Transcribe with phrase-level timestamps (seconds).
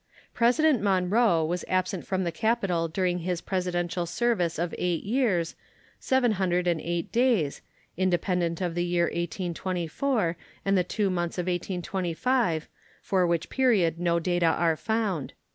[0.33, 5.53] President Monroe was absent from the capital during his Presidential service of eight years
[5.99, 7.61] seven hundred and eight days,
[7.97, 12.67] independent of the year 1824 and the two months of 1825,
[13.03, 15.33] for which period no data are found.